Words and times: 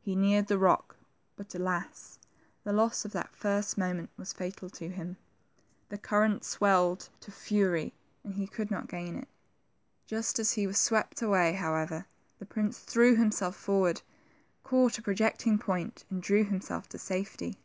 He 0.00 0.16
neared 0.16 0.46
the 0.46 0.56
rock, 0.56 0.96
but, 1.36 1.54
alas, 1.54 2.18
the 2.64 2.72
loss 2.72 3.04
of 3.04 3.12
that 3.12 3.34
first 3.36 3.76
moment 3.76 4.08
was 4.16 4.32
fatal 4.32 4.70
to 4.70 4.88
him; 4.88 5.18
the 5.90 5.98
current 5.98 6.42
swelled 6.42 7.10
to 7.20 7.30
74 7.30 7.30
THE 7.32 7.32
TWO 7.32 7.32
PRINOES. 7.32 7.48
fury, 7.48 7.94
and 8.24 8.34
he 8.36 8.46
could 8.46 8.70
not 8.70 8.88
gain 8.88 9.14
it. 9.14 9.28
Just 10.06 10.38
as 10.38 10.52
he 10.52 10.66
was 10.66 10.78
swept 10.78 11.20
away, 11.20 11.52
however, 11.52 12.06
the 12.38 12.46
prince 12.46 12.78
threw 12.78 13.14
himself 13.16 13.56
forward, 13.56 14.00
caught 14.64 14.96
a 14.96 15.02
projecting 15.02 15.58
point, 15.58 16.06
and 16.08 16.22
drew 16.22 16.44
himself 16.44 16.88
to 16.88 16.98
safety. 16.98 17.58